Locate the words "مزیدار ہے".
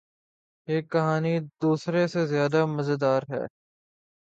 2.67-3.43